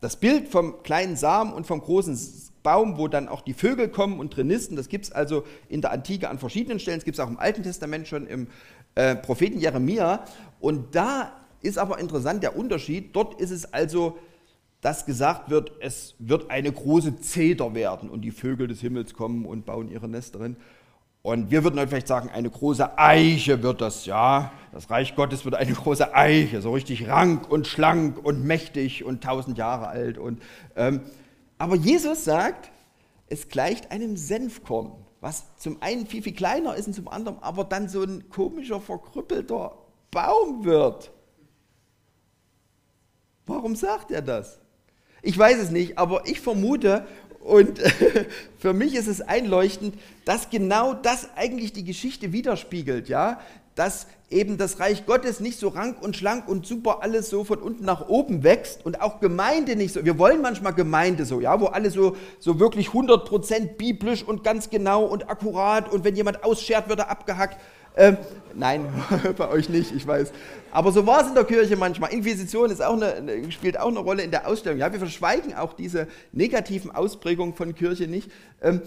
[0.02, 2.18] Das Bild vom kleinen Samen und vom großen
[2.64, 5.82] Baum, wo dann auch die Vögel kommen und drin nisten, das gibt es also in
[5.82, 6.98] der Antike an verschiedenen Stellen.
[6.98, 8.48] Es gibt es auch im Alten Testament schon im
[8.96, 10.26] äh, Propheten Jeremia.
[10.60, 11.32] Und da
[11.62, 13.16] ist aber interessant der Unterschied.
[13.16, 14.18] Dort ist es also
[14.82, 19.46] dass gesagt wird, es wird eine große Zeder werden und die Vögel des Himmels kommen
[19.46, 20.58] und bauen ihre Nester drin.
[21.24, 24.52] Und wir würden heute vielleicht sagen, eine große Eiche wird das, ja.
[24.72, 29.24] Das Reich Gottes wird eine große Eiche, so richtig rank und schlank und mächtig und
[29.24, 30.18] tausend Jahre alt.
[30.18, 30.42] Und,
[30.76, 31.02] ähm,
[31.58, 32.72] aber Jesus sagt,
[33.28, 37.66] es gleicht einem Senfkorn, was zum einen viel, viel kleiner ist und zum anderen aber
[37.66, 39.78] dann so ein komischer, verkrüppelter
[40.12, 41.12] Baum wird.
[43.46, 44.62] Warum sagt er das?
[45.22, 47.06] Ich weiß es nicht, aber ich vermute,
[47.48, 47.80] und
[48.60, 53.40] für mich ist es einleuchtend, dass genau das eigentlich die Geschichte widerspiegelt, ja,
[53.76, 57.60] dass eben das Reich Gottes nicht so rank und schlank und super alles so von
[57.60, 60.04] unten nach oben wächst und auch Gemeinde nicht so.
[60.04, 64.70] Wir wollen manchmal Gemeinde so, ja, wo alles so, so wirklich 100% biblisch und ganz
[64.70, 67.58] genau und akkurat und wenn jemand ausschert, wird er abgehackt.
[67.98, 68.18] Ähm,
[68.54, 68.86] nein,
[69.38, 70.32] bei euch nicht, ich weiß.
[70.72, 72.14] Aber so war es in der Kirche manchmal.
[72.14, 74.78] Inquisition ist auch eine, spielt auch eine Rolle in der Ausstellung.
[74.80, 78.30] Ja, wir verschweigen auch diese negativen Ausprägungen von Kirche nicht.
[78.62, 78.82] Ähm,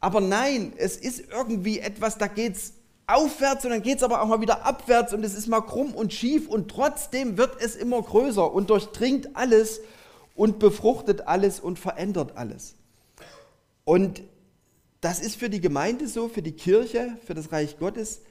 [0.00, 2.74] aber nein, es ist irgendwie etwas, da geht es
[3.06, 5.94] aufwärts und dann geht es aber auch mal wieder abwärts und es ist mal krumm
[5.94, 9.80] und schief und trotzdem wird es immer größer und durchdringt alles
[10.34, 12.76] und befruchtet alles und verändert alles.
[13.84, 14.22] Und
[15.00, 18.22] das ist für die Gemeinde so, für die Kirche, für das Reich Gottes,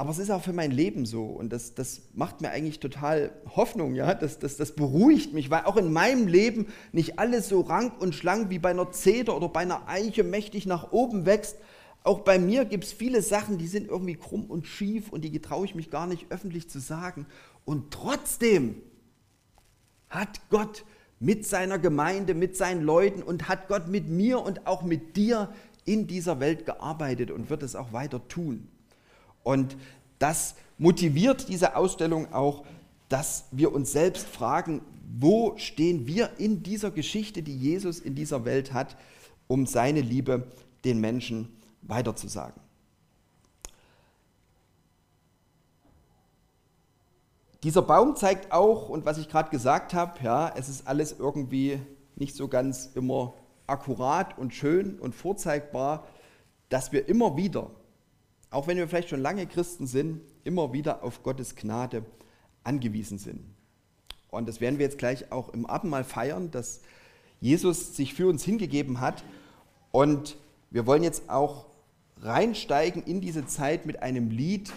[0.00, 3.32] aber es ist auch für mein Leben so und das, das macht mir eigentlich total
[3.54, 7.60] Hoffnung, ja, das, das, das beruhigt mich, weil auch in meinem Leben nicht alles so
[7.60, 11.56] rank und schlank wie bei einer Zeder oder bei einer Eiche mächtig nach oben wächst.
[12.02, 15.30] Auch bei mir gibt es viele Sachen, die sind irgendwie krumm und schief und die
[15.30, 17.26] getraue ich mich gar nicht öffentlich zu sagen.
[17.66, 18.76] Und trotzdem
[20.08, 20.86] hat Gott
[21.20, 25.52] mit seiner Gemeinde, mit seinen Leuten und hat Gott mit mir und auch mit dir
[25.84, 28.66] in dieser Welt gearbeitet und wird es auch weiter tun.
[29.42, 29.76] Und
[30.18, 32.64] das motiviert diese Ausstellung auch,
[33.08, 34.80] dass wir uns selbst fragen,
[35.18, 38.96] wo stehen wir in dieser Geschichte, die Jesus in dieser Welt hat,
[39.46, 40.46] um seine Liebe
[40.84, 41.48] den Menschen
[41.82, 42.60] weiterzusagen.
[47.62, 51.78] Dieser Baum zeigt auch, und was ich gerade gesagt habe, ja, es ist alles irgendwie
[52.16, 53.34] nicht so ganz immer
[53.66, 56.06] akkurat und schön und vorzeigbar,
[56.70, 57.70] dass wir immer wieder,
[58.50, 62.02] auch wenn wir vielleicht schon lange Christen sind, immer wieder auf Gottes Gnade
[62.64, 63.44] angewiesen sind.
[64.30, 66.80] Und das werden wir jetzt gleich auch im Abendmahl feiern, dass
[67.40, 69.22] Jesus sich für uns hingegeben hat.
[69.92, 70.38] Und
[70.70, 71.66] wir wollen jetzt auch
[72.22, 74.72] reinsteigen in diese Zeit mit einem Lied,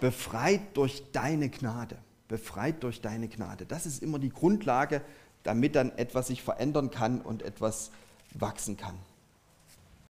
[0.00, 1.98] befreit durch deine Gnade
[2.30, 3.66] befreit durch deine Gnade.
[3.66, 5.02] Das ist immer die Grundlage,
[5.42, 7.90] damit dann etwas sich verändern kann und etwas
[8.32, 8.94] wachsen kann.